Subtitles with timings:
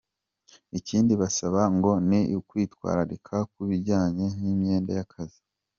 [0.77, 5.41] Ikindi babasaba ngo ni ukwitwararika ku bijyanye n’imyenda y’akazi.